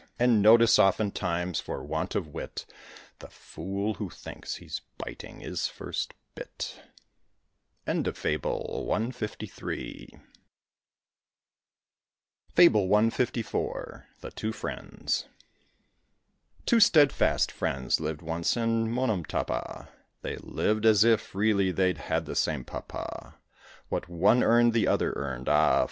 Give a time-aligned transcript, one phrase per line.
[0.17, 2.65] And notice, oftentimes, for want of wit,
[3.19, 6.81] The fool, who thinks he's biting, is first bit.
[7.85, 10.21] FABLE CLIV.
[12.55, 15.25] THE TWO FRIENDS.
[16.65, 19.89] Two steadfast Friends lived once in Monomtàpa;
[20.23, 23.35] They loved as if really they'd had the same pàpa:
[23.89, 25.47] What one earned the other earned.
[25.47, 25.79] Ah!